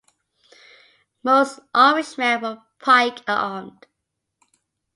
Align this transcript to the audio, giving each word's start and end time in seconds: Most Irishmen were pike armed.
Most 1.21 1.59
Irishmen 1.75 2.41
were 2.41 2.63
pike 2.79 3.19
armed. 3.27 3.85